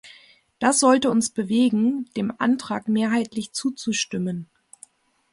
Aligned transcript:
Das 0.57 0.79
sollte 0.79 1.11
uns 1.11 1.29
bewegen, 1.29 2.09
dem 2.17 2.33
Antrag 2.39 2.87
mehrheitlich 2.87 3.51
zuzustimmen. 3.53 4.49